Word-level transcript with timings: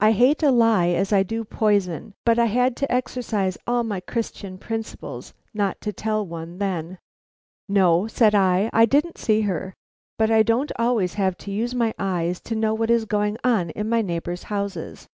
I 0.00 0.12
hate 0.12 0.42
a 0.42 0.50
lie 0.50 0.88
as 0.88 1.14
I 1.14 1.22
do 1.22 1.44
poison, 1.44 2.12
but 2.26 2.38
I 2.38 2.44
had 2.44 2.76
to 2.76 2.92
exercise 2.92 3.56
all 3.66 3.82
my 3.84 3.98
Christian 4.00 4.58
principles 4.58 5.32
not 5.54 5.80
to 5.80 5.94
tell 5.94 6.26
one 6.26 6.58
then. 6.58 6.98
"No," 7.66 8.06
said 8.06 8.34
I, 8.34 8.68
"I 8.74 8.84
didn't 8.84 9.16
see 9.16 9.40
her, 9.48 9.72
but 10.18 10.30
I 10.30 10.42
don't 10.42 10.72
always 10.78 11.14
have 11.14 11.38
to 11.38 11.52
use 11.52 11.74
my 11.74 11.94
eyes 11.98 12.38
to 12.42 12.54
know 12.54 12.74
what 12.74 12.90
is 12.90 13.06
going 13.06 13.38
on 13.42 13.70
in 13.70 13.88
my 13.88 14.02
neighbor's 14.02 14.42
houses." 14.42 15.08